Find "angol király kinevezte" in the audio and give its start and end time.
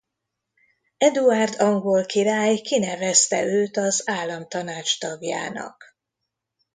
1.61-3.43